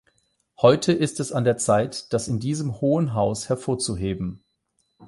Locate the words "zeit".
1.57-2.11